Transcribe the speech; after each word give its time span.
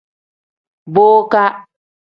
Boka. 0.93 1.45